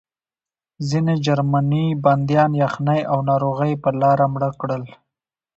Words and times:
ځینې 0.89 1.13
جرمني 1.25 1.85
بندیان 2.03 2.51
یخنۍ 2.63 3.01
او 3.11 3.17
ناروغۍ 3.29 3.73
په 3.83 3.89
لاره 4.01 4.25
مړه 4.33 4.49
کړل 4.59 4.83